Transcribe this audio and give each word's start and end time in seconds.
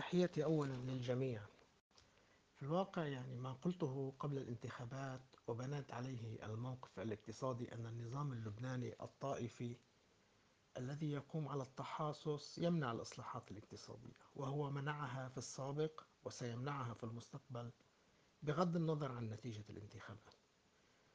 تحياتي 0.00 0.44
أولا 0.44 0.72
للجميع. 0.72 1.42
في 2.56 2.62
الواقع 2.62 3.06
يعني 3.06 3.36
ما 3.36 3.52
قلته 3.52 4.14
قبل 4.18 4.38
الانتخابات 4.38 5.20
وبنات 5.46 5.92
عليه 5.92 6.46
الموقف 6.46 7.00
الاقتصادي 7.00 7.74
أن 7.74 7.86
النظام 7.86 8.32
اللبناني 8.32 8.92
الطائفي 9.02 9.76
الذي 10.76 11.10
يقوم 11.10 11.48
على 11.48 11.62
التحاصص 11.62 12.58
يمنع 12.58 12.92
الإصلاحات 12.92 13.50
الاقتصادية 13.50 14.16
وهو 14.34 14.70
منعها 14.70 15.28
في 15.28 15.38
السابق 15.38 16.02
وسيمنعها 16.24 16.94
في 16.94 17.04
المستقبل 17.04 17.70
بغض 18.42 18.76
النظر 18.76 19.12
عن 19.12 19.28
نتيجة 19.28 19.64
الانتخابات. 19.70 20.34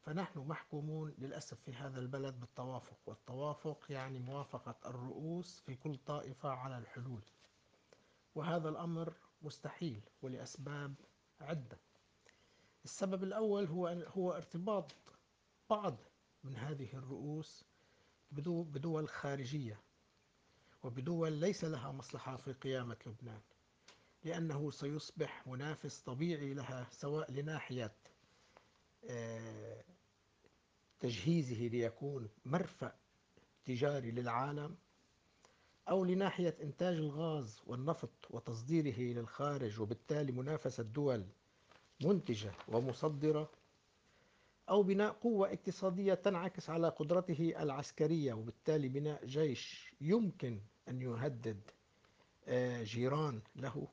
فنحن 0.00 0.38
محكومون 0.38 1.14
للأسف 1.18 1.60
في 1.60 1.74
هذا 1.74 2.00
البلد 2.00 2.40
بالتوافق 2.40 2.98
والتوافق 3.06 3.86
يعني 3.90 4.18
موافقة 4.18 4.76
الرؤوس 4.90 5.60
في 5.60 5.74
كل 5.74 5.96
طائفة 5.96 6.48
على 6.48 6.78
الحلول. 6.78 7.22
وهذا 8.36 8.68
الأمر 8.68 9.14
مستحيل 9.42 10.00
ولأسباب 10.22 10.94
عدة. 11.40 11.78
السبب 12.84 13.24
الأول 13.24 13.66
هو 13.66 13.86
هو 13.88 14.32
ارتباط 14.32 14.94
بعض 15.70 15.96
من 16.44 16.56
هذه 16.56 16.88
الرؤوس 16.94 17.64
بدول 18.32 19.08
خارجية 19.08 19.80
وبدول 20.82 21.32
ليس 21.32 21.64
لها 21.64 21.92
مصلحة 21.92 22.36
في 22.36 22.52
قيامة 22.52 22.96
لبنان 23.06 23.40
لأنه 24.24 24.70
سيصبح 24.70 25.46
منافس 25.46 26.00
طبيعي 26.00 26.54
لها 26.54 26.86
سواء 26.90 27.32
لناحية 27.32 27.94
آه، 29.10 29.84
تجهيزه 31.00 31.56
ليكون 31.66 32.28
مرفأ 32.44 32.98
تجاري 33.64 34.10
للعالم 34.10 34.76
أو 35.88 36.04
لناحية 36.04 36.56
إنتاج 36.62 36.96
الغاز 36.96 37.60
والنفط 37.66 38.10
وتصديره 38.30 38.98
للخارج 39.18 39.80
وبالتالي 39.80 40.32
منافسة 40.32 40.82
دول 40.82 41.26
منتجة 42.04 42.52
ومصدرة 42.68 43.50
أو 44.68 44.82
بناء 44.82 45.12
قوة 45.12 45.52
اقتصادية 45.52 46.14
تنعكس 46.14 46.70
على 46.70 46.88
قدرته 46.88 47.54
العسكرية 47.62 48.34
وبالتالي 48.34 48.88
بناء 48.88 49.26
جيش 49.26 49.94
يمكن 50.00 50.60
أن 50.88 51.00
يهدد 51.00 51.60
آه، 52.48 52.82
جيران 52.82 53.40
له 53.56 53.88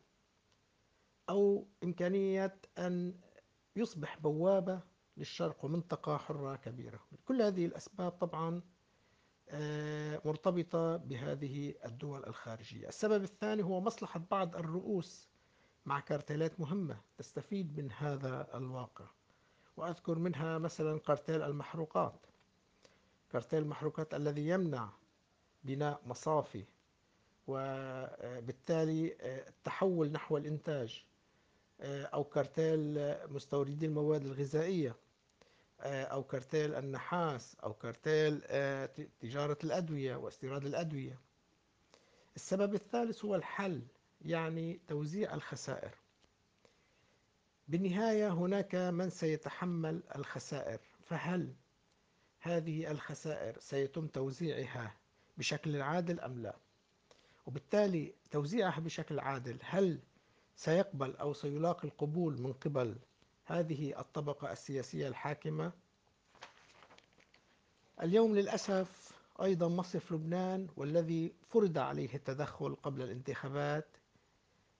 أو 1.29 1.67
إمكانية 1.83 2.55
أن 2.77 3.13
يصبح 3.75 4.17
بوابة 4.19 4.79
للشرق 5.17 5.65
ومنطقة 5.65 6.17
حرة 6.17 6.55
كبيرة. 6.55 6.99
كل 7.25 7.41
هذه 7.41 7.65
الأسباب 7.65 8.11
طبعا 8.11 8.61
مرتبطة 10.25 10.97
بهذه 10.97 11.73
الدول 11.85 12.25
الخارجية. 12.27 12.87
السبب 12.87 13.23
الثاني 13.23 13.63
هو 13.63 13.81
مصلحة 13.81 14.21
بعض 14.31 14.55
الرؤوس 14.55 15.27
مع 15.85 15.99
كارتيلات 15.99 16.59
مهمة 16.59 16.97
تستفيد 17.17 17.79
من 17.79 17.91
هذا 17.91 18.47
الواقع. 18.57 19.05
وأذكر 19.77 20.19
منها 20.19 20.57
مثلا 20.57 20.99
كارتيل 20.99 21.41
المحروقات. 21.41 22.25
كارتيل 23.31 23.59
المحروقات 23.63 24.13
الذي 24.13 24.47
يمنع 24.47 24.89
بناء 25.63 26.01
مصافي 26.05 26.65
وبالتالي 27.47 29.15
آه، 29.21 29.49
التحول 29.49 30.11
نحو 30.11 30.37
الإنتاج 30.37 31.05
آه، 31.81 32.03
أو 32.03 32.23
كارتيل 32.23 32.99
مستوردي 33.29 33.85
المواد 33.85 34.25
الغذائية. 34.25 34.89
آه، 34.89 34.95
أو 35.83 36.23
كارتيل 36.23 36.75
النحاس 36.75 37.55
أو 37.63 37.73
كارتيل 37.73 38.41
آه، 38.45 38.89
تجارة 39.19 39.57
الأدوية 39.63 40.15
واستيراد 40.15 40.65
الأدوية. 40.65 41.19
السبب 42.35 42.73
الثالث 42.73 43.25
هو 43.25 43.35
الحل 43.35 43.81
يعني 44.21 44.79
توزيع 44.87 45.33
الخسائر. 45.33 45.91
بالنهاية 47.67 48.33
هناك 48.33 48.75
من 48.75 49.09
سيتحمل 49.09 50.03
الخسائر 50.15 50.79
فهل 51.03 51.53
هذه 52.39 52.91
الخسائر 52.91 53.59
سيتم 53.59 54.07
توزيعها 54.07 54.95
بشكل 55.37 55.81
عادل 55.81 56.19
أم 56.19 56.39
لا؟ 56.39 56.55
وبالتالي 57.45 58.13
توزيعها 58.31 58.79
بشكل 58.79 59.19
عادل 59.19 59.57
هل 59.61 59.99
سيقبل 60.55 61.15
أو 61.15 61.33
سيلاقي 61.33 61.87
القبول 61.87 62.41
من 62.41 62.53
قبل 62.53 62.95
هذه 63.45 63.99
الطبقة 63.99 64.51
السياسية 64.51 65.07
الحاكمة. 65.07 65.71
اليوم 68.01 68.35
للأسف 68.35 69.11
أيضا 69.41 69.67
مصرف 69.67 70.11
لبنان 70.11 70.67
والذي 70.77 71.33
فرض 71.49 71.77
عليه 71.77 72.15
التدخل 72.15 72.75
قبل 72.75 73.01
الانتخابات 73.01 73.87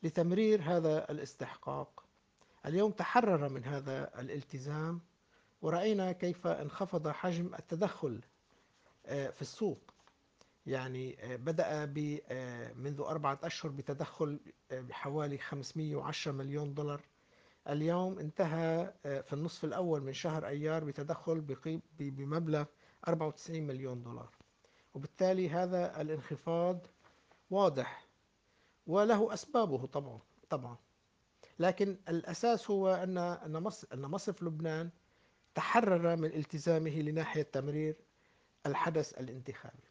لتمرير 0.03 0.62
هذا 0.62 1.12
الاستحقاق. 1.12 2.03
اليوم 2.66 2.91
تحرر 2.91 3.50
من 3.50 3.63
هذا 3.63 4.19
الالتزام 4.19 5.01
ورأينا 5.62 6.12
كيف 6.12 6.47
انخفض 6.47 7.07
حجم 7.07 7.56
التدخل 7.56 8.22
آه، 9.06 9.30
في 9.30 9.41
السوق. 9.41 9.94
يعني 10.66 11.18
آه، 11.19 11.35
بدأ 11.35 11.94
آه، 12.31 12.74
منذ 12.74 13.01
أربعة 13.01 13.40
أشهر 13.44 13.72
بتدخل 13.72 14.40
بحوالي 14.72 15.38
510 15.38 16.31
مليون 16.31 16.74
دولار. 16.74 17.01
اليوم 17.69 18.19
انتهى 18.19 18.94
آه، 19.06 19.22
في 19.22 19.34
النصف 19.34 19.66
الأول 19.66 20.01
من 20.01 20.13
شهر 20.13 20.47
أيار 20.47 20.84
بتدخل 20.84 21.41
بمبلغ 22.00 22.66
94 23.07 23.63
مليون 23.68 24.03
دولار. 24.03 24.29
وبالتالي 24.94 25.50
هذا 25.50 26.01
الانخفاض 26.01 26.88
واضح 27.50 28.07
وله 28.88 29.34
أسبابه 29.34 29.85
طبعا 29.85 30.19
طبعا. 30.50 30.78
لكن 31.59 31.97
الأساس 32.09 32.72
هو 32.72 32.94
أن 32.94 33.18
أن 33.94 34.01
مصرف 34.01 34.44
لبنان 34.44 34.90
تحرر 35.56 36.16
من 36.16 36.25
التزامه 36.34 36.91
لناحية 36.91 37.41
تمرير 37.41 37.95
الحدث 38.66 39.19
الانتخابي. 39.19 39.84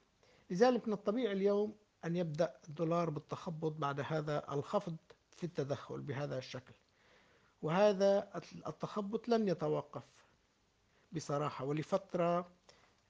لذلك 0.51 0.89
من 0.89 0.95
الطبيعي 0.95 1.33
اليوم 1.33 1.75
أن 2.05 2.17
يبدأ 2.17 2.55
الدولار 2.69 3.11
بالتخبط 3.11 3.73
بعد 3.73 4.01
هذا 4.01 4.53
الخفض 4.53 4.97
في 5.37 5.45
التدخل 5.45 6.01
بهذا 6.01 6.39
الشكل. 6.39 6.75
وهذا 7.63 8.31
التخبط 8.67 9.29
لن 9.29 9.49
يتوقف 9.49 10.03
بصراحة 11.13 11.65
ولفترة 11.65 12.51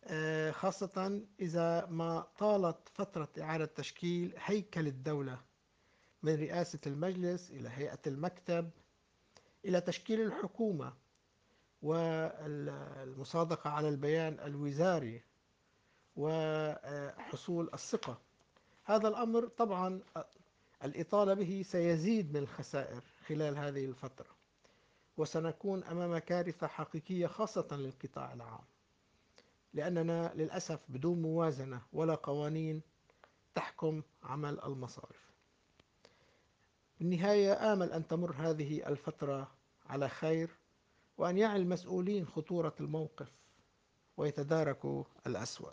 آه، 0.04 0.50
خاصة 0.50 1.22
إذا 1.40 1.86
ما 1.86 2.26
طالت 2.38 2.88
فترة 2.94 3.28
إعادة 3.40 3.64
تشكيل 3.66 4.34
هيكل 4.38 4.86
الدولة 4.86 5.38
من 6.22 6.34
رئاسة 6.34 6.78
المجلس 6.86 7.50
إلى 7.50 7.68
هيئة 7.68 7.98
المكتب 8.06 8.70
إلى 9.64 9.80
تشكيل 9.80 10.20
الحكومة 10.20 10.92
والمصادقة 11.82 13.70
على 13.70 13.88
البيان 13.88 14.40
الوزاري 14.40 15.22
وحصول 16.16 17.70
الثقة. 17.74 18.18
هذا 18.84 19.08
الأمر 19.08 19.48
طبعا 19.48 20.00
الإطالة 20.84 21.34
به 21.34 21.62
سيزيد 21.66 22.30
من 22.32 22.42
الخسائر 22.42 23.00
خلال 23.26 23.58
هذه 23.58 23.84
الفترة. 23.84 24.41
وسنكون 25.16 25.84
أمام 25.84 26.18
كارثة 26.18 26.66
حقيقية 26.66 27.26
خاصة 27.26 27.68
للقطاع 27.72 28.32
العام. 28.32 28.64
لأننا 29.74 30.32
للأسف 30.34 30.80
بدون 30.88 31.22
موازنة 31.22 31.82
ولا 31.92 32.14
قوانين 32.14 32.82
تحكم 33.54 34.02
عمل 34.22 34.60
المصارف. 34.64 35.32
بالنهاية 36.98 37.72
آمل 37.72 37.92
أن 37.92 38.06
تمر 38.06 38.32
هذه 38.32 38.86
الفترة 38.88 39.50
على 39.86 40.08
خير 40.08 40.50
وأن 41.18 41.38
يعي 41.38 41.56
المسؤولين 41.56 42.26
خطورة 42.26 42.74
الموقف 42.80 43.32
ويتداركوا 44.16 45.04
الأسوأ. 45.26 45.72